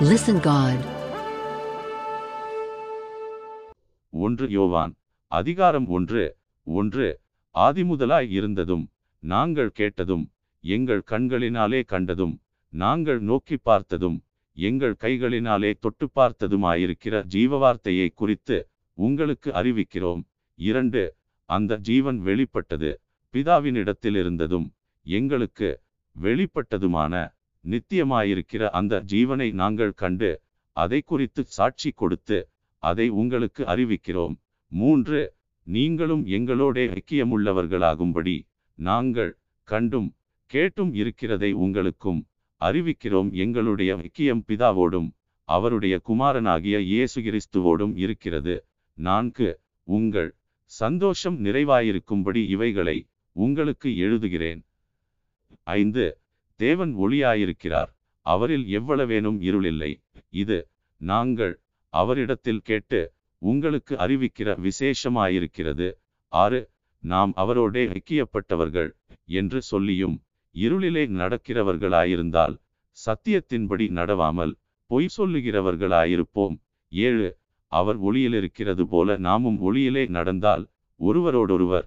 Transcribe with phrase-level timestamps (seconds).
[0.00, 0.84] Listen God
[4.10, 4.96] ஒன்று யோவான்
[5.28, 7.20] அதிகாரம் ஒன்று ஒன்று
[7.54, 8.90] ஆதிமுதலாய் இருந்ததும்
[9.20, 10.30] நாங்கள் கேட்டதும்
[10.60, 20.22] எங்கள் கண்களினாலே கண்டதும் நாங்கள் நோக்கி பார்த்ததும் எங்கள் கைகளினாலே தொட்டு பார்த்ததுமாயிருக்கிற ஜீவவார்த்தையை குறித்து உங்களுக்கு அறிவிக்கிறோம்.
[20.54, 23.00] இரண்டு அந்த ஜீவன் வெளிப்பட்டது
[23.32, 25.82] பிதாவினிடத்தில் இருந்ததும் எங்களுக்கு
[26.14, 27.35] வெளிப்பட்டதுமான
[27.70, 30.30] நித்தியமாயிருக்கிற அந்த ஜீவனை நாங்கள் கண்டு
[30.76, 32.38] அதை குறித்து சாட்சி கொடுத்து
[32.82, 34.34] அதை உங்களுக்கு அறிவிக்கிறோம்.
[34.72, 35.20] மூன்று
[35.66, 38.36] நீங்களும் எங்களோட ஐக்கியமுள்ளவர்களாகும்படி
[38.78, 39.32] நாங்கள்
[39.68, 40.08] கண்டும்
[40.50, 42.20] கேட்டும் இருக்கிறதை உங்களுக்கும்
[42.60, 43.30] அறிவிக்கிறோம்.
[43.44, 45.08] எங்களுடைய ஐக்கியம் பிதாவோடும்
[45.48, 48.54] அவருடைய குமாரனாகிய இயேசு கிறிஸ்துவோடும் இருக்கிறது.
[48.98, 49.48] நான்கு
[49.88, 50.30] உங்கள்
[50.72, 52.96] சந்தோஷம் நிறைவாயிருக்கும்படி இவைகளை
[53.36, 54.60] உங்களுக்கு எழுதுகிறேன்.
[55.76, 56.06] ஐந்து
[56.60, 57.90] தேவன் ஒளியாயிருக்கிறார்.
[58.26, 59.90] அவரில் எவ்வளவேனும் இருளில்லை.
[60.32, 60.58] இது
[61.00, 61.54] நாங்கள்
[61.92, 63.00] அவரிடத்தில் கேட்டு
[63.42, 65.88] உங்களுக்கு அறிவிக்கிற விசேஷமாயிருக்கிறது.
[66.32, 66.60] ஆறு
[67.02, 68.90] நாம் அவரோடே ஐக்கியப்பட்டவர்கள்
[69.24, 70.16] என்று சொல்லியும்
[70.54, 72.54] இருளிலே நடக்கிறவர்களாயிருந்தால்
[72.98, 74.52] சத்தியத்தின்படி நடவாமல்
[74.90, 76.56] பொய் சொல்லுகிறவர்களாயிருப்போம்.
[76.92, 77.28] ஏழு
[77.72, 80.64] அவர் ஒளியிலிருக்கிறது போல நாமும் ஒளியிலே நடந்தால்
[81.00, 81.86] ஒருவரோடொருவர்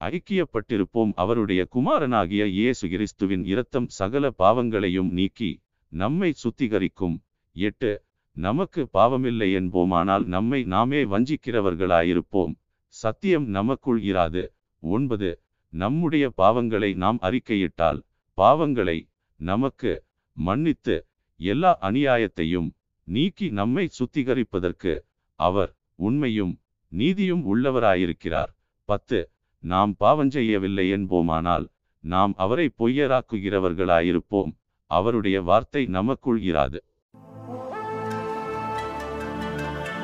[0.00, 1.12] ஐக்கியப்பட்டிருப்போம்.
[1.14, 5.50] அவருடைய குமாரனாகிய இயேசு கிறிஸ்துவின் இரத்தம் சகல பாவங்களையும் நீக்கி
[5.92, 7.16] நம்மை சுத்திகரிக்கும்.
[7.56, 7.90] எட்டு
[8.36, 12.52] நமக்கு பாவமில்லை என்போமானால் நம்மை நாமே வஞ்சிக்கிறவர்களாயிருப்போம்.
[12.94, 14.42] சத்தியம் நமக்குள் இராது.
[14.82, 15.30] ஒன்பது
[15.72, 17.98] நம்முடைய பாவங்களை நாம் அறிக்கையிட்டால்
[18.38, 18.98] பாவங்களை
[19.40, 19.92] நமக்கு
[20.36, 20.96] மன்னித்து
[21.40, 22.68] எல்லா அநியாயத்தையும்
[23.08, 24.92] நீக்கி நம்மை சுத்திகரிப்பதற்கு
[25.40, 26.54] அவர் உண்மையும்
[26.92, 28.52] நீதியும் உள்ளவராயிருக்கிறார்.
[28.88, 29.18] பத்து
[29.58, 31.66] நாம் பாவஞ்செய்யவில்லை என்போமானால்
[32.00, 34.52] நாம் அவரை பொய்யராக்குகிறவர்களாயிருப்போம்.
[34.86, 36.76] அவருடைய வார்த்தை நமக்குள் இராது.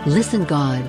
[0.05, 0.84] Listen God.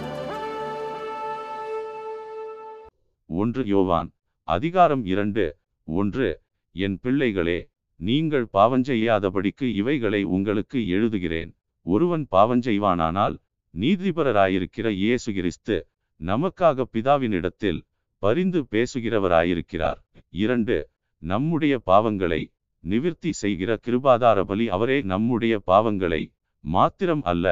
[3.25, 4.11] ஒன்று யோவான்
[4.43, 5.57] அதிகாரம் இரண்டு.
[5.83, 11.55] ஒன்று என் பிள்ளைகளே நீங்கள் பாவஞ்செய்யாதபடிக்கு இவைகளை உங்களுக்கு எழுதுகிறேன்.
[11.81, 13.35] ஒருவன் பாவஞ்செய்வானானால்
[13.77, 15.87] நீதிபரராயிருக்கிற இயேசு கிறிஸ்து
[16.25, 17.81] நமக்காக பிதாவினிடத்தில்
[18.25, 19.99] பரிந்து பேசுகிறவராயிருக்கிறார்.
[20.43, 20.75] இரண்டு
[21.21, 22.41] நம்முடைய பாவங்களை
[22.83, 26.21] நிவிற்த்தி செய்கிற கிருபாதார பலி அவரே நம்முடைய பாவங்களை
[26.63, 27.45] மாத்திரம் அல்ல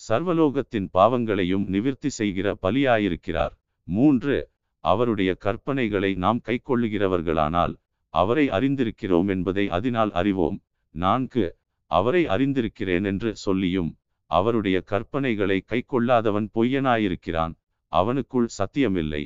[0.00, 3.54] சர்வலோகத்தின் பாவங்களையும் நிவிற்த்தி செய்கிற பலியாயிருக்கிறார்.
[3.88, 4.36] மூன்று
[4.84, 7.74] அவருடைய கற்பனைகளை நாம் கைக்கொள்ளுகிறவர்களானால்
[8.14, 10.58] அவரை அறிந்திருக்கிறோம் என்பதை அதனால் அறிவோம்.
[10.94, 11.44] நான்கு
[11.90, 13.90] அவரை அறிந்திருக்கிறேன் என்று சொல்லியும்
[14.30, 17.54] அவருடைய கற்பனைகளை கைக்கொள்ளாதவன் பொய்யனாயிருக்கிறான்
[17.92, 19.22] அவனுக்குள் சத்தியமில்லை.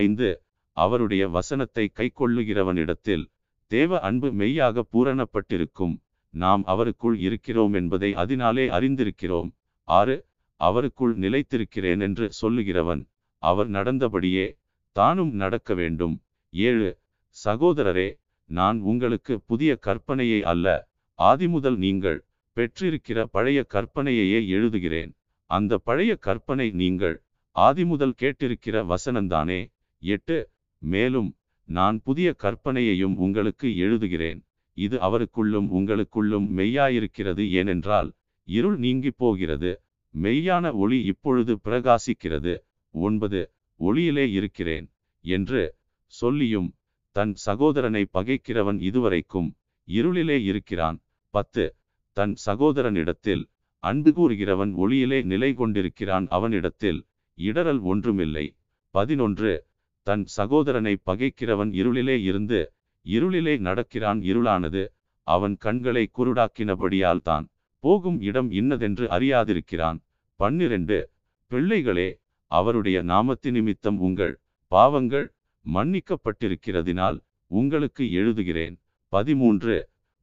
[0.00, 0.28] ஐந்து.
[0.76, 3.24] அவருடைய வசனத்தை கைக்கொள்ளுகிறவனிடத்தில்
[3.70, 5.94] தேவ அன்பு மெய்யாக பூரணப்பட்டிருக்கும்.
[6.34, 9.50] நாம் அவருக்குள் இருக்கிறோம் என்பதை அதனாலே அறிந்திருக்கிறோம்.
[9.88, 10.16] ஆறு.
[10.60, 13.02] அவருக்குள் நிலைத்திருக்கிறேன் என்று சொல்லுகிறவன்
[13.42, 14.46] அவர் நடந்தபடியே
[14.96, 16.14] தானும் நடக்க வேண்டும்.
[16.52, 16.90] ஏழு.
[17.36, 18.08] சகோதரரே
[18.50, 20.66] நான் உங்களுக்கு புதிய கற்பனையை அல்ல
[21.18, 22.18] ஆதிமுதல் நீங்கள்
[22.56, 25.12] பெற்றிருக்கிற பழைய கற்பனையையே எழுதுகிறேன்.
[25.50, 27.16] அந்த பழைய கற்பனை நீங்கள்
[27.56, 29.60] ஆதிமுதல் கேட்டிருக்கிற வசனந்தானே
[30.02, 30.36] எட்டு
[30.82, 31.30] மேலும்
[31.68, 34.40] நான் புதிய கற்பனையையும் உங்களுக்கு எழுதுகிறேன்.
[34.76, 38.08] இது அவருக்குள்ளும் உங்களுக்குள்ளும் மெய்யாயிருக்கிறது ஏனென்றால்
[38.48, 39.70] இருள் நீங்கிப் போகிறது
[40.14, 42.54] மெய்யான ஒளி இப்பொழுது பிரகாசிக்கிறது.
[42.94, 43.40] ஒன்பது
[43.80, 44.86] ஒளியிலே இருக்கிறேன்
[45.24, 45.62] என்று
[46.12, 46.68] சொல்லியும்
[47.16, 49.48] தன் சகோதரனை பகைக்கிறவன் இதுவரைக்கும்
[49.88, 50.98] இருளிலே இருக்கிறான்.
[51.34, 51.64] பத்து
[52.16, 53.42] தன் சகோதரனிடத்தில்
[53.82, 57.00] அன்பு கூறுகிறவன் ஒளியிலே நிலை கொண்டிருக்கிறான் அவனிடத்தில்
[57.38, 58.46] இடரல் ஒன்றுமில்லை.
[58.94, 59.52] பதினொன்று
[60.02, 62.72] தன் சகோதரனை பகைக்கிறவன் இருளிலே இருந்து
[63.06, 64.82] இருளிலே நடக்கிறான் இருளானது
[65.22, 67.46] அவன் கண்களை குருடாக்கினபடியால் தான்
[67.80, 69.98] போகும் இடம் இன்னதென்று அறியாதிருக்கிறான்.
[70.40, 70.98] பன்னிரண்டு
[71.46, 72.08] பிள்ளைகளே
[72.46, 74.34] அவருடைய நாமத்து நிமித்தம் உங்கள்
[74.72, 75.26] பாவங்கள்
[75.64, 78.74] மன்னிக்கப்பட்டிருக்கிறதினால் உங்களுக்கு எழுதுகிறேன்.
[79.08, 79.76] பதிமூன்று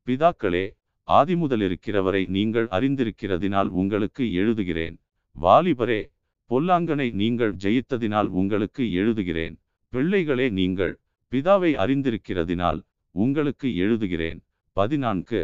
[0.07, 0.65] பிதாக்களே
[1.07, 4.95] ஆதிமுதலிருக்கிறவரை நீங்கள் அறிந்திருக்கிறதினால் உங்களுக்கு எழுதுகிறேன்.
[5.35, 6.01] வாலிபரே
[6.49, 9.55] பொல்லாங்கனை நீங்கள் ஜெயித்ததினால் உங்களுக்கு எழுதுகிறேன்.
[9.93, 10.91] பிள்ளைகளே நீங்கள்
[11.31, 12.79] பிதாவை அறிந்திருக்கிறதினால்
[13.15, 14.39] உங்களுக்கு எழுதுகிறேன்.
[14.77, 15.39] பதினான்கு.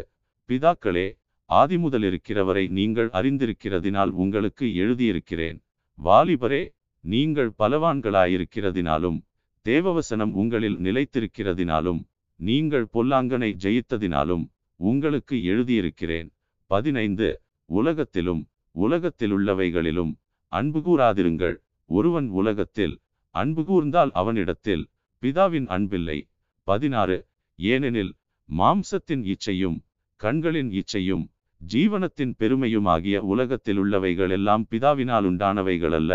[0.49, 1.07] பிதாக்களே
[1.49, 5.57] ஆதிமுதலிருக்கிறவரை நீங்கள் அறிந்திருக்கிறதினால் உங்களுக்கு எழுதியிருக்கிறேன்.
[5.97, 6.63] வாலிபரே
[7.03, 9.17] நீங்கள் பலவான்களாயிருக்கிறதினாலும்
[9.65, 12.01] தேவவசனம் உங்களில் நிலைத்திருக்கிறதினாலும்
[12.39, 14.45] நீங்கள் பொல்லாங்கனை ஜெயித்ததினாலும்
[14.79, 16.29] உங்களுக்கு எழுதியிருக்கிறேன்.
[16.71, 17.29] பதினைந்து.
[17.69, 18.41] உலகத்திலும்
[18.75, 20.13] உலகத்திலுள்ளவைகளிலும்
[20.51, 21.55] அன்பு கூறாதிருங்கள்
[21.89, 22.95] ஒருவன் உலகத்தில்
[23.35, 24.83] அன்பு கூர்ந்தால் அவனிடத்தில்
[25.23, 26.19] பிதாவின் அன்பில்லை.
[26.67, 27.17] பதினாறு.
[27.59, 28.11] ஏனெனில்
[28.49, 29.77] மாம்சத்தின் இச்சையும்
[30.21, 31.23] கண்களின் இச்சையும்
[31.61, 36.13] ஜீவனத்தின் பெருமையுமாகிய உலகத்திலுள்ளவைகள் எல்லாம் பிதாவினால் உண்டானவைகள் அல்ல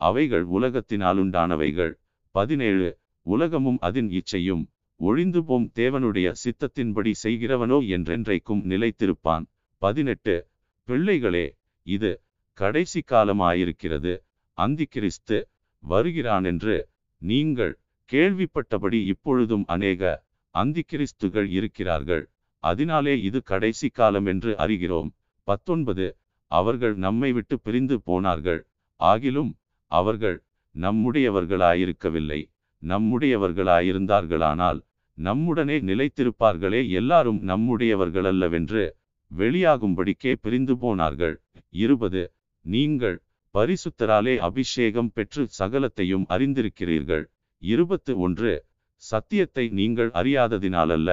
[0.00, 1.92] அவைகள் உலகத்தினால் உண்டானவைகள்
[2.34, 2.88] பதினேழு.
[3.26, 4.64] உலகமும் அதன் இச்சையும்
[5.00, 9.44] ஒழிந்து போம் தேவனுடைய சித்தத்தின்படி செய்கிறவனோ என்றென்றைக்கும் நிலைத்திருப்பான்.
[9.82, 10.36] பதினெட்டு.
[10.88, 11.46] பிள்ளைகளே
[11.86, 12.12] இது
[12.58, 14.12] கடைசி காலமாயிருக்கிறது.
[14.58, 15.38] அந்திக்கிறிஸ்து
[15.84, 16.76] வருகிறான் என்று
[17.22, 17.74] நீங்கள்
[18.10, 20.02] கேள்விப்பட்டபடி இப்பொழுதும் அநேக
[20.54, 22.24] அந்திக்கிறிஸ்துகள் இருக்கிறார்கள்.
[22.64, 25.10] அதனாலே இது கடைசி காலம் என்று அறிகிறோம்.
[25.48, 26.06] பத்தொன்பது
[26.50, 28.60] அவர்கள் நம்மை விட்டு பிரிந்து போனார்கள்.
[29.00, 29.52] ஆகிலும்
[29.92, 30.38] அவர்கள்
[30.74, 32.40] நம்முடையவர்களாயிருக்கவில்லை.
[32.82, 34.80] நம்முடையவர்களாயிருந்தார்களானால்
[35.18, 36.80] நம்முடனே நிலைத்திருப்பார்களே.
[36.90, 38.84] எல்லாரும் நம்முடையவர்களல்லவென்று
[39.30, 41.36] வெளியாகும்படிக்கே பிரிந்து போனார்கள்.
[41.82, 42.22] இருபது
[42.64, 43.16] நீங்கள்
[43.54, 47.24] பரிசுத்தராலே அபிஷேகம் பெற்று சகலத்தையும் அறிந்திருக்கிறீர்கள்.
[47.62, 48.52] இருபத்து ஒன்று
[49.02, 51.10] சத்தியத்தை நீங்கள் அறியாததினாலல்ல.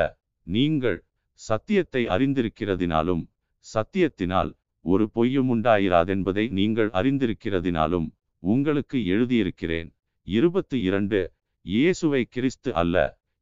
[0.48, 1.00] நீங்கள்
[1.40, 3.24] சத்தியத்தை அறிந்திருக்கிறதினாலும்
[3.66, 4.52] சத்தியத்தினால்
[4.86, 8.08] ஒரு பொய்யும் உண்டாயிராதென்பதை நீங்கள் அறிந்திருக்கிறதினாலும்
[8.44, 9.90] உங்களுக்கு எழுதியிருக்கிறேன்.
[10.28, 11.20] இருபத்து இரண்டு
[11.66, 12.96] இயேசுவை கிறிஸ்து அல்ல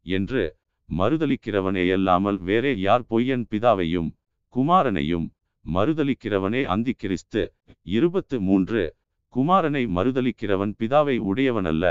[0.06, 0.44] என்று
[0.90, 4.10] மறுதலிக்கிறவனேயல்லாமல் வேறே யார் பொய்யன் பிதாவையும்
[4.56, 5.28] குமாரனையும்
[5.74, 8.96] மறுதலிக்கிறவனே அந்தி கிறிஸ்து இருபத்து மூன்று.
[9.34, 11.86] குமாரனை மறுதலிக்கிறவன் பிதாவை உடையவனல்ல.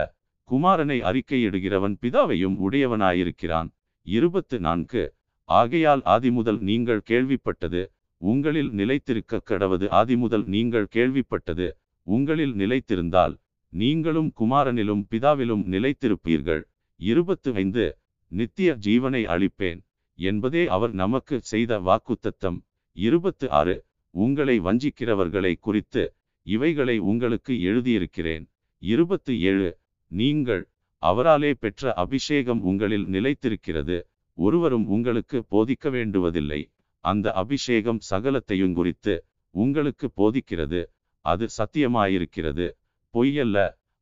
[0.50, 3.68] குமாரனை அறிக்கையிடுகிறவன் பிதாவையும் உடையவனாயிருக்கிறான்.
[4.06, 5.14] இருபத்து நான்கு.
[5.44, 7.82] ஆகையால் ஆதிமுதல் நீங்கள் கேள்விப்பட்டது.
[8.20, 11.66] உங்களில் நிலைத்திருக்க கடவது ஆதிமுதல் நீங்கள் கேள்விப்பட்டது.
[12.06, 13.34] உங்களில் நிலைத்திருந்தால்
[13.72, 16.62] நீங்களும் குமாரனிலும் பிதாவிலும் நிலைத்திருப்பீர்கள்.
[17.00, 17.86] இருபத்து ஐந்து.
[18.32, 19.80] நித்திய ஜீவனை அளிப்பேன்
[20.18, 22.58] என்பதே அவர் நமக்கு செய்த வாக்குத்தத்தம்.
[22.96, 23.74] இருபத்து ஆறு
[24.14, 26.02] உங்களை வஞ்சிக்கிறவர்களை குறித்து
[26.46, 28.44] இவைகளை உங்களுக்கு எழுதியிருக்கிறேன்.
[28.82, 29.70] இருபத்து ஏழு
[30.10, 30.62] நீங்கள்
[31.02, 33.96] அவராலே பெற்ற அபிஷேகம் உங்களில் நிலைத்திருக்கிறது
[34.38, 36.60] ஒருவரும் உங்களுக்கு போதிக்க வேண்டுவதில்லை.
[37.04, 39.14] அந்த அபிஷேகம் சகலத்தையும் குறித்து
[39.54, 40.80] உங்களுக்கு போதிக்கிறது
[41.24, 42.66] அது சத்தியமாயிருக்கிறது.
[43.14, 43.58] பொய்யல்ல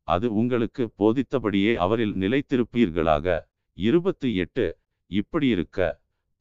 [0.07, 3.27] அது உங்களுக்கு போதித்தபடியே அவரில் நிலைத்திருப்பீர்களாக.
[3.77, 4.65] இருபத்து எட்டு
[5.11, 5.79] இப்படியிருக்க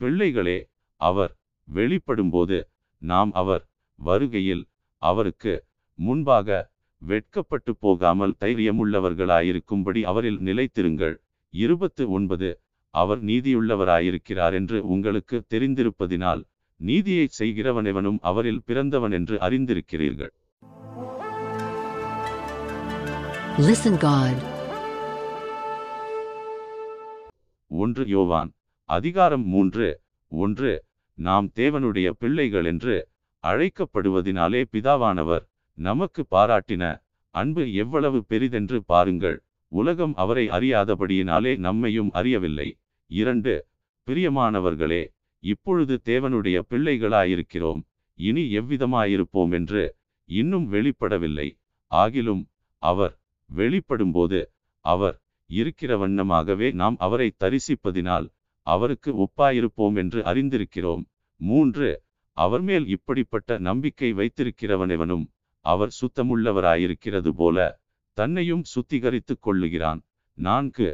[0.01, 0.59] பிள்ளைகளே
[1.01, 1.33] அவர்
[1.73, 2.69] வெளிப்படும்போது
[2.99, 3.65] நாம் அவர்
[3.95, 4.65] வருகையில்
[4.99, 5.65] அவருக்கு
[5.95, 11.17] முன்பாக வெட்கப்பட்டு போகாமல் தைரியமுள்ளவர்களாயிருக்கும்படி அவரில் நிலைத்திருங்கள்.
[11.51, 16.43] இருபத்து ஒன்பது அவர் நீதியுள்ளவராயிருக்கிறார் என்று உங்களுக்கு தெரிந்திருப்பதினால்
[16.77, 20.33] நீதியை செய்கிறவனெவனும் அவரில் பிறந்தவன் என்று அறிந்திருக்கிறீர்கள்.
[23.59, 24.37] Listen God.
[27.69, 28.51] ஒன்று யோவான்
[28.85, 30.85] அதிகாரம் மூன்று ஒன்று
[31.19, 32.95] நாம் தேவனுடைய பிள்ளைகள் என்று
[33.45, 35.45] அழைக்கப்படுவதினாலே பிதாவானவர்
[35.79, 36.85] நமக்கு பாராட்டின
[37.35, 39.37] அன்பு எவ்வளவு பெரிதென்று பாருங்கள்.
[39.73, 42.69] உலகம் அவரை அறியாதபடியினாலே நம்மையும் அறியவில்லை.
[43.11, 43.55] இரண்டு
[44.09, 45.03] பிரியமானவர்களே
[45.43, 47.81] இப்பொழுது தேவனுடைய பிள்ளைகளாயிருக்கிறோம்.
[48.19, 49.83] இனி எவ்விதமாயிருப்போம் என்று
[50.29, 51.49] இன்னும் வெளிப்படவில்லை.
[51.93, 52.43] ஆகிலும்
[52.83, 53.15] அவர்
[53.51, 54.39] வெளிப்படும்போது
[54.85, 55.17] அவர்
[55.51, 58.27] இருக்கிற வண்ணமாகவே நாம் அவரை தரிசிப்பதினால்
[58.67, 61.05] அவருக்கு ஒப்பாயிருப்போம் என்று அறிந்திருக்கிறோம்.
[61.41, 62.03] மூன்று
[62.37, 65.25] அவர் மேல் இப்படிப்பட்ட நம்பிக்கை வைத்திருக்கிறவனெவனும்
[65.65, 67.59] அவர் சுத்தமுள்ளவராயிருக்கிறது போல
[68.19, 70.01] தன்னையும் சுத்திகரித்துக் கொள்ளுகிறான்.
[70.39, 70.89] நான்கு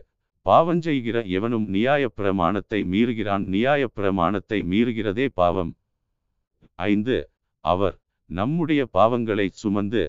[0.46, 3.44] பாவஞ்செய்கிற எவனும் நியாயப்பிரமாணத்தை மீறுகிறான்.
[3.54, 5.72] நியாயப்பிரமாணத்தை மீறுகிறதே பாவம்.
[6.74, 7.16] ஐந்து
[7.64, 7.96] அவர்
[8.30, 10.02] நம்முடைய பாவங்களை சுமந்து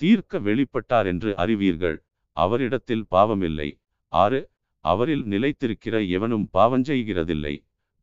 [0.00, 1.96] தீர்க்க வெளிப்பட்டார் என்று அறிவீர்கள்.
[2.36, 3.68] அவரிடத்தில் பாவமில்லை.
[4.12, 4.40] ஆறு
[4.84, 7.54] அவரில் நிலைத்திருக்கிற எவனும் பாவஞ்செய்கிறதில்லை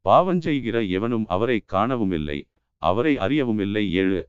[0.05, 2.37] பாவஞ்செய்கிற எவனும் அவரை காணவுமில்லை.
[2.81, 3.83] அவரை அறியவுமில்லை.
[3.93, 4.21] ஏழு.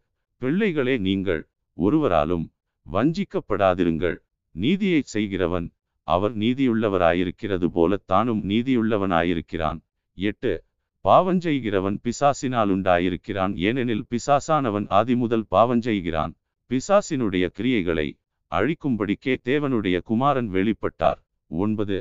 [0.43, 1.43] பிள்ளைகளே நீங்கள்
[1.79, 2.45] ஒருவராலும்
[2.87, 4.17] வஞ்சிக்கப்படாதிருங்கள்.
[4.55, 5.67] நீதியை செய்கிறவன்
[6.09, 9.79] அவர் நீதியுள்ளவராயிருக்கிறது போல தானும் நீதியுள்ளவனாயிருக்கிறான்.
[10.19, 10.53] எட்டு.
[11.05, 16.35] பாவஞ்செய்கிறவன் பிசாசினால் உண்டாயிருக்கிறான் ஏனெனில் பிசாசானவன் ஆதிமுதல் பாவஞ்செய்கிறான்
[16.71, 18.09] பிசாசினுடைய கிரியைகளை
[18.53, 21.21] அழிக்கும்படிக்கே தேவனுடைய குமாரன் வெளிப்பட்டார்.
[21.51, 21.99] ஒன்பது.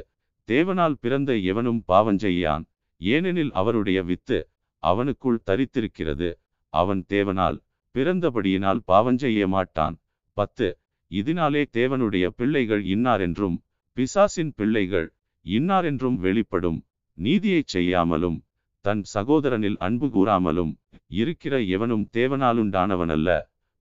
[0.51, 2.63] தேவனால் பிறந்த எவனும் பாவஞ்செய்யான்
[3.01, 4.39] ஏனெனில் அவருடைய வித்து
[4.84, 6.29] அவனுக்குள் தரித்திருக்கிறது.
[6.74, 7.58] அவன் தேவனால்
[7.96, 9.96] பிறந்தபடியினால் பாவஞ்செய்ய மாட்டான்.
[10.38, 10.67] பத்து
[11.12, 13.58] இதனாலே தேவனுடைய பிள்ளைகள் இன்னாரென்றும்
[13.98, 15.08] பிசாசின் பிள்ளைகள்
[15.46, 16.79] இன்னாரென்றும் வெளிப்படும்.
[17.17, 18.38] நீதியைச் செய்யாமலும்
[18.86, 20.72] தன் சகோதரனில் அன்பு கூறாமலும்
[21.12, 23.29] இருக்கிற எவனும் தேவனாலுண்டானவனல்ல.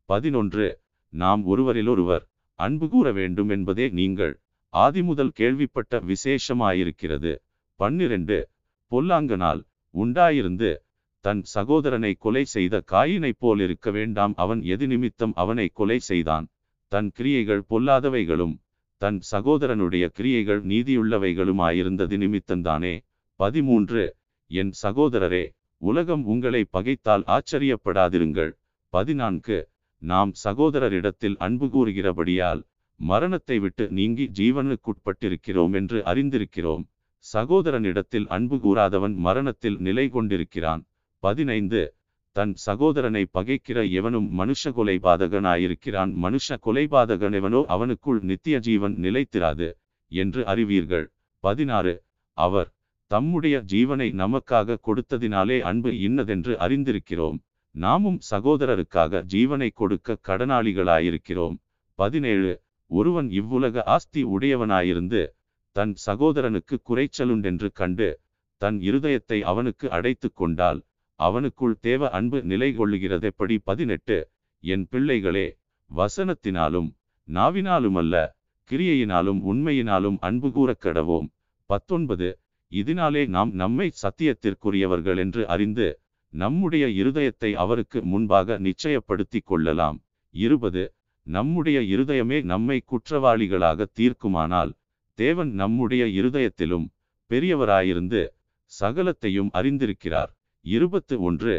[0.09, 0.67] பதினொன்று
[1.13, 2.25] நாம் ஒருவரிலொருவர்
[2.59, 4.35] அன்பு கூற வேண்டும் என்பதே நீங்கள்
[4.73, 7.39] ஆதிமுதல் கேள்விப்பட்ட விசேஷமாயிருக்கிறது.
[7.75, 8.49] பன்னிரண்டு.
[8.91, 9.63] பொல்லாங்கனால்
[9.95, 10.77] உண்டாயிருந்து
[11.21, 14.33] தன் சகோதரனை கொலை செய்த காயினைப் போல் இருக்க வேண்டாம்.
[14.37, 16.49] அவன் எது நிமித்தம் அவனை கொலை செய்தான்.
[16.89, 18.59] தன் கிரியைகள் பொல்லாதவைகளும்
[18.97, 23.01] தன் சகோதரனுடைய கிரியைகள் நீதியுள்ளவைகளுமாயிருந்தது நிமித்தந்தானே
[23.37, 24.17] பதிமூன்று.
[24.47, 28.53] என் சகோதரரே உலகம் உங்களை பகைத்தால் ஆச்சரியப்படாதிருங்கள்.
[28.89, 29.69] பதினான்கு.
[29.99, 32.63] நாம் சகோதரரிடத்தில் அன்பு கூறுகிறபடியால்
[33.01, 36.83] மரணத்தை விட்டு நீங்கி ஜீவனுக்குட்பட்டிருக்கிறோம் என்று அறிந்திருக்கிறோம்.
[37.33, 40.83] சகோதரனிடத்தில் அன்பு கூறாதவன் மரணத்தில் நிலை கொண்டிருக்கிறான்.
[41.23, 41.83] பதினைந்து.
[42.37, 46.11] தன் சகோதரனை பகைக்கிற எவனும் மனுஷ கொலைபாதகனாயிருக்கிறான்.
[46.25, 49.69] மனுஷ கொலைபாதகனெவனோ அவனுக்குள் நித்திய ஜீவன் நிலைத்திராது
[50.13, 51.07] என்று அறிவீர்கள்.
[51.45, 51.95] பதினாறு.
[52.39, 52.71] அவர்
[53.11, 57.39] தம்முடைய ஜீவனை நமக்காக கொடுத்ததினாலே அன்பு இன்னதென்று அறிந்திருக்கிறோம்.
[57.75, 61.57] நாமும் சகோதரருக்காக ஜீவனை கொடுக்க கடனாளிகளாயிருக்கிறோம்.
[61.99, 62.53] பதினேழு.
[62.91, 65.21] ஒருவன் இவ்வுலக ஆஸ்தி உடையவனாயிருந்து
[65.77, 68.09] தன் சகோதரனுக்கு குறைச்சலுண்டென்று கண்டு
[68.63, 70.81] தன் இருதயத்தை அவனுக்கு அடைத்து கொண்டால்
[71.21, 74.19] அவனுக்குள் தேவ அன்பு நிலை கொள்ளுகிறதெப்படி பதினெட்டு
[74.65, 75.47] என் பிள்ளைகளே
[75.91, 76.89] வசனத்தினாலும்
[77.29, 78.15] நாவினாலுமல்ல
[78.71, 81.29] கிரியையினாலும் உண்மையினாலும் அன்பு கூறக் கடவோம்.
[81.71, 82.29] பத்தொன்பது
[82.73, 85.87] இதனாலே நாம் நம்மை சத்தியத்திற்குரியவர்கள் என்று அறிந்து
[86.33, 89.99] நம்முடைய இருதயத்தை அவருக்கு முன்பாக நிச்சயப்படுத்திக் கொள்ளலாம்.
[90.35, 90.83] இருபது
[91.27, 94.73] நம்முடைய இருதயமே நம்மை குற்றவாளிகளாக தீர்க்குமானால்
[95.19, 96.87] தேவன் நம்முடைய இருதயத்திலும்
[97.31, 98.21] பெரியவராயிருந்து
[98.73, 100.31] சகலத்தையும் அறிந்திருக்கிறார்.
[100.65, 101.55] இருபத்து ஒன்று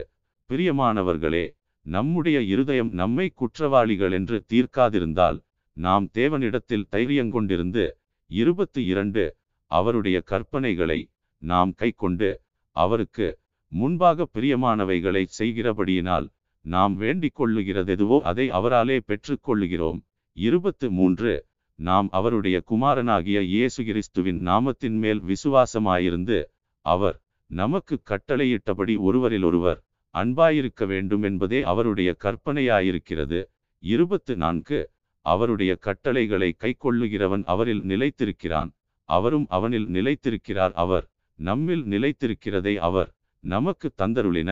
[0.49, 1.45] பிரியமானவர்களே
[1.85, 5.37] நம்முடைய இருதயம் நம்மை குற்றவாளிகள் என்று தீர்க்காதிருந்தால்
[5.77, 7.83] நாம் தேவனிடத்தில் தைரியங்கொண்டிருந்து
[8.29, 9.23] இருபத்து இரண்டு.
[9.71, 10.99] அவருடைய கற்பனைகளை
[11.41, 12.29] நாம் கைக்கொண்டு
[12.75, 13.27] அவருக்கு
[13.71, 16.27] முன்பாக பிரியமானவைகளை செய்கிறபடியினால்
[16.65, 19.99] நாம் வேண்டிக் கொள்ளுகிறதெதுவோ அதை அவராலே பெற்றுக்கொள்ளுகிறோம்
[20.37, 21.45] இருபத்து மூன்று.
[21.79, 26.37] நாம் அவருடைய குமாரனாகிய இயேசு கிறிஸ்துவின் நாமத்தின் மேல் விசுவாசமாயிருந்து
[26.85, 29.79] அவர் நமக்கு கட்டளையிட்டபடி ஒருவரிலொருவர்
[30.15, 33.39] அன்பாயிருக்க வேண்டும் என்பதே அவருடைய கற்பனையாயிருக்கிறது.
[33.83, 34.79] இருபத்து நான்கு.
[35.25, 38.69] அவருடைய கட்டளைகளை கைக்கொள்ளுகிறவன் அவரில் நிலைத்திருக்கிறான்.
[39.09, 40.73] அவரும் அவனில் நிலைத்திருக்கிறார்.
[40.73, 41.05] அவர்
[41.39, 44.51] நம்மில் நிலைத்திருக்கிறதை அவர் நமக்கு தந்தருளின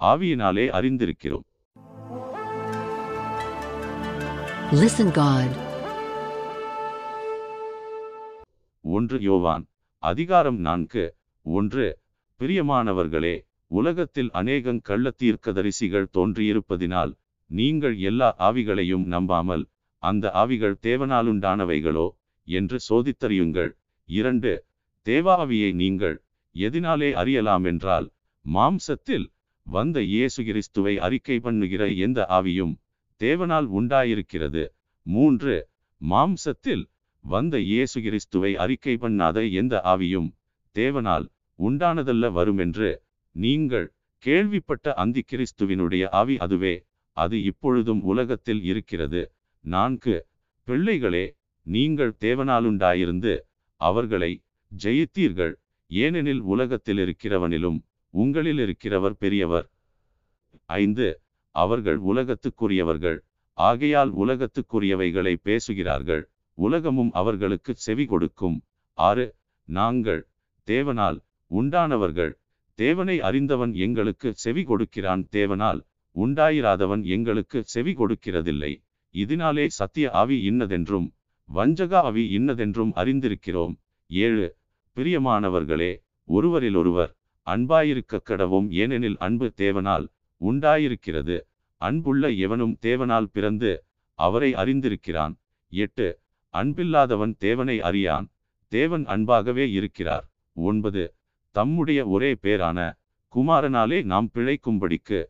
[0.00, 1.46] ஆவியினாலே அறிந்திருக்கிறோம்.
[4.72, 5.48] Listen God.
[8.84, 9.64] ஒன்று யோவான்
[10.02, 11.04] அதிகாரம் நான்கு
[11.46, 11.86] ஒன்று
[12.40, 13.32] பிரியமானவர்களே
[13.70, 17.12] உலகத்தில் அநேகம் கள்ள தீர்க்கதரிசிகள் தோன்றியிருப்பதினால்
[17.50, 19.64] நீங்கள் எல்லா ஆவிகளையும் நம்பாமல்
[20.02, 22.06] அந்த ஆவிகள் தேவனாலுண்டானவைகளோ
[22.48, 23.72] என்று சோதித்தறியுங்கள்
[24.08, 24.52] இரண்டு
[25.06, 26.16] தேவாவியை நீங்கள்
[26.56, 28.06] எதினாலே அறியலாம் என்றால்
[28.44, 29.26] மாம்சத்தில்
[29.66, 32.72] வந்த இயேசு கிறிஸ்துவை அறிக்கை பண்ணுகிற எந்த ஆவியும்
[33.20, 34.62] தேவனால் உண்டாயிருக்கிறது.
[35.06, 35.54] மூன்று
[36.00, 36.84] மாம்சத்தில்
[37.24, 40.28] வந்த இயேசு கிறிஸ்துவை அறிக்கை பண்ணாத எந்த ஆவியும்
[40.76, 41.26] தேவனால்
[41.58, 42.90] உண்டானதல்ல வருமென்று
[43.36, 43.86] நீங்கள்
[44.24, 46.74] கேள்விப்பட்ட அந்தி கிறிஸ்துவினுடைய ஆவி அதுவே.
[47.16, 49.20] அது இப்பொழுதும் உலகத்தில் இருக்கிறது.
[49.64, 50.14] நான்கு
[50.66, 51.24] பிள்ளைகளே
[51.66, 53.32] நீங்கள் தேவனாலுண்டாயிருந்து
[53.80, 54.32] அவர்களை
[54.72, 55.54] ஜெயித்தீர்கள்.
[55.90, 57.78] ஏனெனில் உலகத்தில் இருக்கிறவனிலும்
[58.14, 59.66] உங்களில் இருக்கிறவர் பெரியவர்.
[60.70, 61.06] ஐந்து
[61.50, 63.18] அவர்கள் உலகத்துக்குரியவர்கள்.
[63.52, 66.30] ஆகையால் உலகத்துக்குரியவைகளை பேசுகிறார்கள்.
[66.54, 68.62] உலகமும் அவர்களுக்கு செவி கொடுக்கும்.
[68.94, 70.28] ஆறு நாங்கள்
[70.66, 71.18] தேவனால்
[71.50, 72.32] உண்டானவர்கள்.
[72.74, 75.28] தேவனை அறிந்தவன் எங்களுக்கு செவி கொடுக்கிறான்.
[75.32, 75.80] தேவனால்
[76.16, 78.72] உண்டாயிராதவன் எங்களுக்கு செவி கொடுக்கிறதில்லை.
[79.14, 81.08] இதனாலே சத்திய ஆவி இன்னதென்றும்
[81.44, 83.74] வஞ்சக ஆவி இன்னதென்றும் அறிந்திருக்கிறோம்.
[84.06, 84.56] ஏழு
[84.96, 85.92] பிரியமானவர்களே
[86.28, 87.12] ஒருவரிலொருவர்
[87.46, 88.70] அன்பாயிருக்க கடவும்.
[88.70, 90.06] ஏனெனில் அன்பு தேவனால்
[90.40, 91.36] உண்டாயிருக்கிறது.
[91.80, 93.70] அன்புள்ள எவனும் தேவனால் பிறந்து
[94.18, 95.34] அவரை அறிந்திருக்கிறான்.
[95.72, 96.08] எட்டு
[96.54, 98.26] அன்பில்லாதவன் தேவனை அறியான்.
[98.72, 100.26] தேவன் அன்பாகவே இருக்கிறார்.
[100.56, 101.04] ஒன்பது
[101.54, 102.78] தம்முடைய ஒரே பேரான
[103.32, 105.20] குமாரனாலே நாம் பிழைக்கும்படிக்கு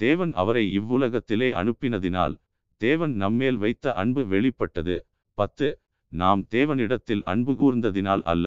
[0.00, 2.34] தேவன் அவரை இவ்வுலகத்திலே அனுப்பினதினால்
[2.80, 4.96] தேவன் நம்மேல் வைத்த அன்பு வெளிப்பட்டது.
[5.38, 5.68] பத்து
[6.12, 8.46] நாம் தேவனிடத்தில் அன்பு கூர்ந்ததினால் அல்ல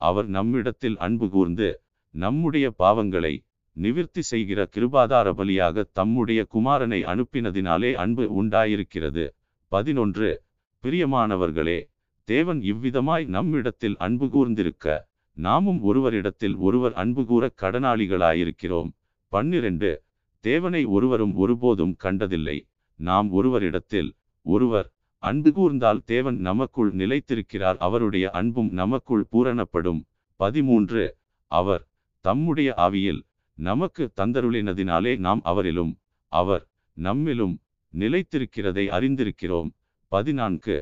[0.00, 1.68] அவர் நம்மிடத்தில் அன்பு கூர்ந்து
[2.14, 3.34] நம்முடைய பாவங்களை
[3.76, 9.30] நிவிற்த்தி செய்கிற கிருபாதார பலியாக தம்முடைய குமாரனை அனுப்பினதினாலே அன்பு உண்டாயிருக்கிறது.
[9.68, 10.42] பதினொன்று.
[10.82, 11.90] பிரியமானவர்களே
[12.24, 14.98] தேவன் இவ்விதமாய் நம்மிடத்தில் அன்பு கூர்ந்திருக்க
[15.32, 18.90] நாமும் ஒருவரிடத்தில் ஒருவர் அன்பு கூற கடனாளிகளாயிருக்கிறோம்.
[19.28, 20.02] பன்னிரண்டு.
[20.40, 22.68] தேவனை ஒருவரும் ஒருபோதும் கண்டதில்லை.
[22.96, 24.10] நாம் ஒருவரிடத்தில்
[24.42, 30.04] ஒருவர் அன்பு கூர்ந்தால் தேவன் நமக்குள் நிலைத்திருக்கிறார் அவருடைய அன்பும் நமக்குள் பூரணப்படும்.
[30.36, 31.16] பதிமூன்று.
[31.46, 31.88] அவர்
[32.20, 33.20] தம்முடைய ஆவியில்
[33.60, 35.92] நமக்கு தந்தருளினதினாலே நாம் அவரிலும்
[36.32, 36.64] அவர்
[36.96, 37.54] நம்மிலும்
[37.92, 39.70] நிலைத்திருக்கிறதை அறிந்திருக்கிறோம்.
[40.12, 40.76] பதினான்கு.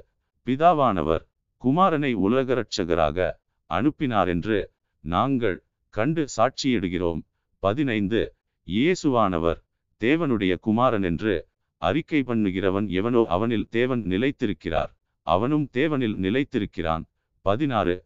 [0.47, 1.25] பிதாவானவர்
[1.63, 3.29] குமாரனை உலகரட்சகராக
[3.71, 4.59] அனுப்பினாரென்று
[5.05, 5.57] நாங்கள்
[5.95, 7.21] கண்டு சாட்சியிடுகிறோம்.
[7.63, 8.23] பதினைந்து.
[8.69, 9.61] இயேசுவானவர்
[10.01, 11.35] தேவனுடைய குமாரன் என்று
[11.83, 14.93] அறிக்கை பண்ணுகிறவன் எவனோ அவனில் தேவன் நிலைத்திருக்கிறார்.
[15.27, 17.05] அவனும் தேவனில் நிலைத்திருக்கிறான்.
[17.45, 17.97] பதினாறு.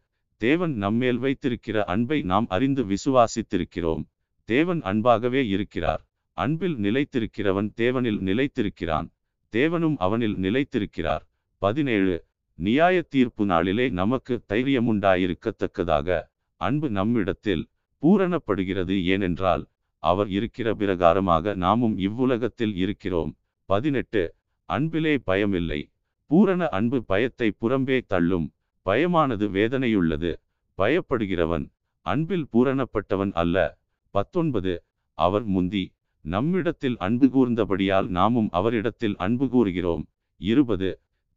[0.41, 4.03] தேவன் நம்மேல் வைத்திருக்கிற அன்பை நாம் அறிந்து விசுவாசித்திருக்கிறோம்.
[4.43, 6.07] தேவன் அன்பாகவே இருக்கிறார்.
[6.33, 9.09] அன்பில் நிலைத்திருக்கிறவன் தேவனில் நிலைத்திருக்கிறான்.
[9.51, 11.21] தேவனும் அவனில் நிலைத்திருக்கிறார்.
[11.57, 12.25] பதினேழு.
[12.55, 16.23] நியாய தீர்ப்பு நாளிலே நமக்கு தைரியமுண்டாயிருக்கத்தக்கதாக
[16.55, 17.69] அன்பு நம்மிடத்தில்
[18.01, 19.67] பூரணப்படுகிறது ஏனென்றால்
[19.99, 23.37] அவர் இருக்கிற பிரகாரமாக நாமும் இவ்வுலகத்தில் இருக்கிறோம்.
[23.65, 24.35] பதினெட்டு.
[24.65, 25.91] அன்பிலே பயமில்லை.
[26.25, 28.51] பூரண அன்பு பயத்தை புறம்பே தள்ளும்.
[28.85, 30.35] பயமானது வேதனையுள்ளது.
[30.77, 31.69] பயப்படுகிறவன்
[32.01, 33.81] அன்பில் பூரணப்பட்டவன் அல்ல.
[34.15, 34.73] பத்தொன்பது
[35.17, 35.83] அவர் முந்தி
[36.25, 40.03] நம்மிடத்தில் அன்பு கூர்ந்தபடியால் நாமும் அவரிடத்தில் அன்பு கூறுகிறோம்.
[40.41, 40.89] இருபது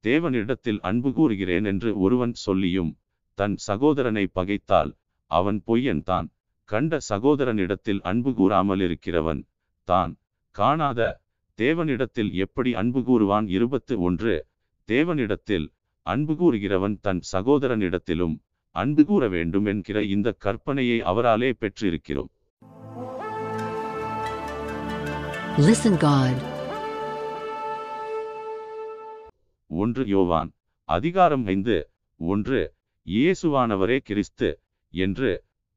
[0.04, 2.92] தேவனிடத்தில் அன்பு கூறுகிறேன் என்று ஒருவன் சொல்லியும்
[3.38, 4.90] தன் சகோதரனை பகைத்தால்
[5.30, 6.28] அவன் பொய்யன் தான்.
[6.68, 9.42] கண்ட சகோதரனிடத்தில் அன்பு கூறாமல் இருக்கிறவன்
[9.88, 10.12] தான்.
[10.56, 11.00] காணாத
[11.58, 13.46] தேவனிடத்தில் எப்படி அன்பு கூறுவான்?
[13.56, 14.34] இருபத்து ஒன்று
[14.88, 15.66] தேவனிடத்தில்
[16.06, 18.34] அன்பு கூறுகிறவன் தன் சகோதரனிடத்திலும்
[18.76, 22.30] அன்பு கூற வேண்டும் என்கிற இந்த கற்பனையை அவராலே பெற்றிருக்கிறோம்.
[25.58, 26.36] Listen God.
[29.70, 30.50] ஒன்று யோவான்
[30.88, 31.76] அதிகாரம் ஐந்து
[32.20, 32.60] ஒன்று
[33.06, 34.48] இயேசுவானவரே கிறிஸ்து
[34.94, 35.30] என்று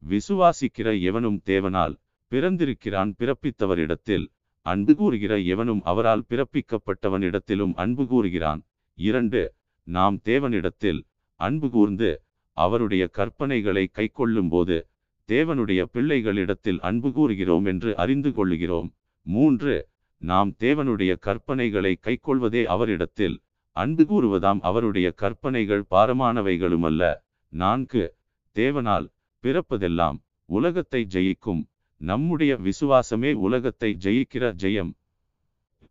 [0.03, 1.95] விசுவாசிக்கிற எவனும் தேவனால்
[2.31, 4.25] பிறந்திருக்கிறான் பிறப்பித்தவரிடத்தில்
[4.65, 8.61] அன்பு கூறுகிற எவனும் அவரால் பிறப்பிக்கப்பட்டவனிடத்திலும் அன்பு கூறுகிறான்
[8.97, 9.41] இரண்டு
[9.87, 11.01] நாம் தேவனிடத்தில்
[11.39, 12.11] அன்பு கூர்ந்து
[12.57, 14.77] அவருடைய கற்பனைகளை கைக்கொள்ளும்போது
[15.29, 18.89] தேவனுடைய பிள்ளைகளிடத்தில் அன்பு கூறுகிறோம் என்று அறிந்து கொள்ளுகிறோம்
[19.33, 19.75] மூன்று
[20.21, 23.35] நாம் தேவனுடைய கற்பனைகளை கைக்கொள்வதே அவரிடத்தில்.
[23.75, 27.03] அன்பு கூறுவதாம் அவருடைய கற்பனைகள் பாரமானவைகளுமல்ல.
[27.53, 28.03] நான்கு
[28.55, 29.07] தேவனால்
[29.43, 30.17] பிறப்பதெல்லாம்
[30.49, 31.61] உலகத்தை ஜெயிக்கும்.
[32.01, 34.91] நம்முடைய விசுவாசமே உலகத்தை ஜெயிக்கிற ஜெயம்.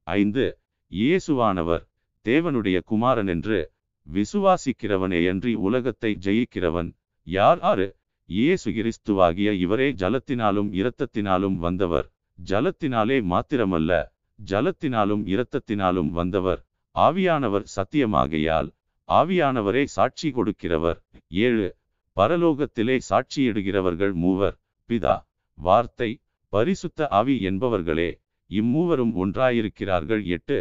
[0.07, 0.45] ஐந்து
[0.93, 1.85] இயேசுவானவர்
[2.27, 3.59] தேவனுடைய குமாரன் என்று
[4.07, 6.91] விசுவாசிக்கிறவனேயன்றி உலகத்தை ஜெயிக்கிறவன்.
[7.27, 7.61] யார்?
[7.71, 7.89] ஆறு
[8.29, 12.09] இயேசு கிறிஸ்துவாகிய இவரே ஜலத்தினாலும் இரத்தத்தினாலும் வந்தவர்.
[12.39, 13.93] ஜலத்தினாலே மாத்திரமல்ல
[14.39, 16.61] ஜலத்தினாலும் இரத்தத்தினாலும் வந்தவர்.
[16.95, 18.69] ஆவியானவர் சத்தியமாகையால்
[19.09, 20.99] ஆவியானவரே சாட்சி கொடுக்கிறவர்.
[21.29, 21.77] ஏழு
[22.17, 24.57] பரலோகத்திலே சாட்சியிடுகிறவர்கள் மூவர்.
[24.89, 25.17] பிதா
[25.59, 26.11] வார்த்தை
[26.53, 28.11] பரிசுத்த ஆவி என்பவர்களே
[28.51, 30.23] இம்மூவரும் ஒன்றாயிருக்கிறார்கள்.
[30.27, 30.59] எட்டு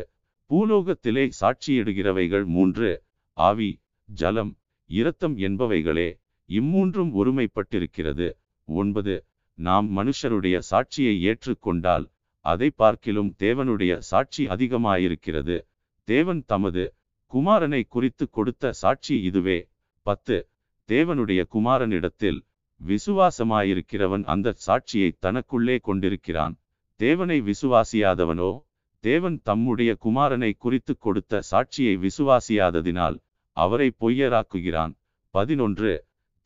[0.49, 3.03] பூலோகத்திலே சாட்சியிடுகிறவைகள் மூன்று.
[3.33, 3.71] ஆவி
[4.09, 4.51] ஜலம்
[4.89, 6.09] இரத்தம் என்பவைகளே
[6.49, 8.27] இம்மூன்றும் ஒருமைப்பட்டிருக்கிறது.
[8.67, 9.15] ஒன்பது
[9.57, 12.05] நாம் மனுஷருடைய சாட்சியை ஏற்றுக்கொண்டால்
[12.45, 15.57] அதை பார்க்கிலும் தேவனுடைய சாட்சி அதிகமாயிருக்கிறது.
[16.07, 16.83] தேவன் தமது
[17.31, 19.59] குமாரனை குறித்து கொடுத்த சாட்சி இதுவே.
[20.05, 20.37] பத்து
[20.89, 22.39] தேவனுடைய குமாரனிடத்தில்
[22.81, 26.55] விசுவாசமாயிருக்கிறவன் அந்த சாட்சியை தனக்குள்ளே கொண்டிருக்கிறான்.
[26.99, 28.51] தேவனை விசுவாசியாதவனோ
[29.03, 33.17] தேவன் தம்முடைய குமாரனை குறித்து கொடுத்த சாட்சியை விசுவாசியாததினால்
[33.57, 34.93] அவரை பொய்யராக்குகிறான்.
[35.33, 35.91] பதினொன்று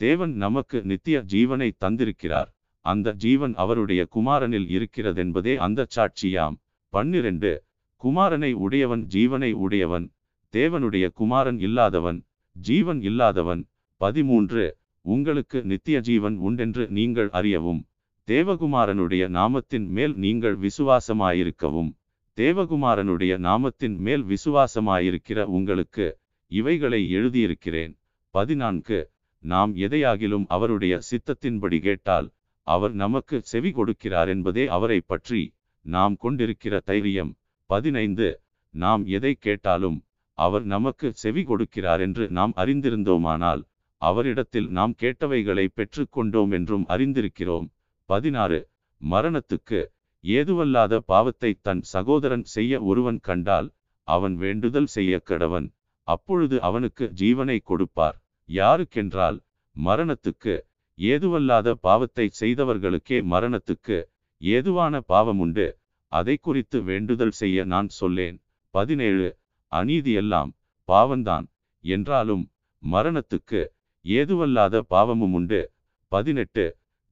[0.01, 2.49] தேவன் நமக்கு நித்திய ஜீவனை தந்திருக்கிறார்.
[2.81, 6.55] அந்த ஜீவன் அவருடைய குமாரனில் இருக்கிறதென்பதே அந்த சாட்சியாம்.
[6.89, 7.63] பன்னிரண்டு.
[8.03, 10.11] குமாரனை உடையவன் ஜீவனை உடையவன்
[10.51, 13.67] தேவனுடைய குமாரன் இல்லாதவன் ஜீவன் இல்லாதவன்.
[13.97, 14.77] பதிமூன்று.
[15.01, 17.85] உங்களுக்கு நித்திய ஜீவன் உண்டென்று நீங்கள் அறியவும்
[18.27, 21.93] தேவகுமாரனுடைய நாமத்தின் மேல் நீங்கள் விசுவாசமாயிருக்கவும்.
[22.35, 26.17] தேவகுமாரனுடைய நாமத்தின் மேல் விசுவாசமாயிருக்கிற உங்களுக்கு
[26.47, 27.99] இவைகளை எழுதியிருக்கிறேன்.
[28.29, 29.11] பதினான்கு.
[29.39, 32.31] நாம் எதையாகிலும் அவருடைய சித்தத்தின்படி கேட்டால்
[32.67, 35.41] அவர் நமக்கு செவி கொடுக்கிறார் என்பதே அவரை பற்றி
[35.85, 37.31] நாம் கொண்டிருக்கிற தைரியம்.
[37.69, 38.29] பதினைந்து.
[38.73, 39.97] நாம் எதை கேட்டாலும்
[40.37, 43.61] அவர் நமக்கு செவி கொடுக்கிறார் என்று நாம் அறிந்திருந்தோமானால்
[44.01, 47.67] அவரிடத்தில் நாம் கேட்டவைகளை பெற்றுக்கொண்டோம் என்றும் அறிந்திருக்கிறோம்.
[48.09, 48.59] பதினாறு.
[49.01, 49.79] மரணத்துக்கு
[50.23, 53.67] ஏதுவல்லாத பாவத்தை தன் சகோதரன் செய்ய ஒருவன் கண்டால்
[54.07, 55.67] அவன் வேண்டுதல் செய்ய கடவன்.
[56.07, 58.17] அப்பொழுது அவனுக்கு ஜீவனை கொடுப்பார்.
[58.49, 59.37] யாருக்கென்றால்
[59.75, 60.53] மரணத்துக்கு
[61.01, 63.97] ஏதுவல்லாத பாவத்தை செய்தவர்களுக்கே மரணத்துக்கு
[64.41, 65.67] ஏதுவான பாவமுண்டு.
[66.11, 68.37] அதை குறித்து வேண்டுதல் செய்ய நான் சொல்லேன்.
[68.69, 69.27] பதினேழு
[69.71, 70.51] அநீதியெல்லாம்
[70.87, 71.45] பாவந்தான்
[71.83, 72.43] என்றாலும்
[72.83, 73.61] மரணத்துக்கு
[74.05, 75.61] ஏதுவல்லாத பாவமும் உண்டு
[76.11, 76.65] பதினெட்டு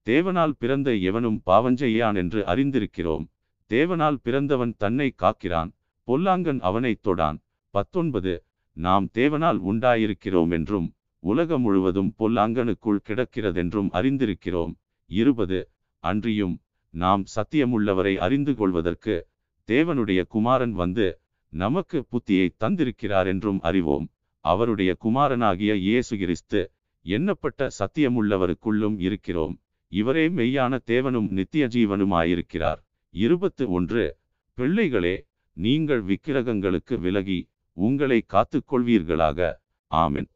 [0.06, 3.26] தேவனால் பிறந்த எவனும் பாவஞ்செய்யான் என்று அறிந்திருக்கிறோம்.
[3.70, 5.72] தேவனால் பிறந்தவன் தன்னை காக்கிறான்.
[6.08, 7.38] பொல்லாங்கன் அவனைத் தொடான்.
[7.74, 8.34] பத்தொன்பது
[8.78, 10.88] நாம் தேவனால் உண்டாயிருக்கிறோம் என்றும்
[11.20, 14.74] உலகம் முழுவதும் பொல்லாங்கனுக்குள் கிடக்கிறதென்றும் அறிந்திருக்கிறோம்.
[15.06, 15.70] இருபது.
[16.04, 16.60] அன்றியும்
[16.94, 19.28] நாம் சத்தியமுள்ளவரை அறிந்து கொள்வதற்கு
[19.68, 21.20] தேவனுடைய குமாரன் வந்து
[21.54, 24.10] நமக்கு புத்தியை தந்திருக்கிறார் என்றும் அறிவோம்.
[24.46, 26.72] அவருடைய குமாரனாகிய இயேசு கிறிஸ்து
[27.06, 29.60] எண்ணப்பட்ட சத்தியமுள்ளவருக்குள்ளும் இருக்கிறோம்.
[29.88, 32.82] இவரே மெய்யான தேவனும் நித்திய ஜீவனுமாயிருக்கிறார்.
[33.10, 34.18] இருபத்து ஒன்று.
[34.54, 35.16] பிள்ளைகளே
[35.54, 39.54] நீங்கள் விக்கிரகங்களுக்கு விலகி உங்களை காத்துக்கொள்வீர்களாக.
[39.88, 40.30] ஆமென்.